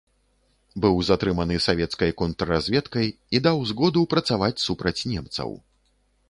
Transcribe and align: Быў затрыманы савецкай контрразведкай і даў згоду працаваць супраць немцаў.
Быў 0.85 0.95
затрыманы 1.09 1.57
савецкай 1.65 2.13
контрразведкай 2.21 3.05
і 3.37 3.43
даў 3.49 3.61
згоду 3.73 4.01
працаваць 4.15 4.53
супраць 4.67 4.97
немцаў. 5.13 5.49